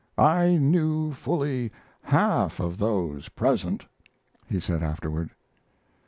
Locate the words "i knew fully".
0.17-1.71